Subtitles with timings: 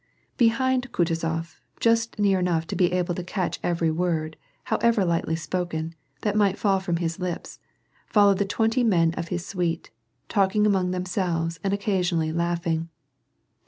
[0.37, 5.93] Behind Kutuzof, just near enough to be able to catch every word, however lightly spoken,
[6.21, 7.59] that might fall from his lips,
[8.07, 9.91] followed the twenty men of his suite,
[10.27, 12.89] talking among themselves and occasionally laughing.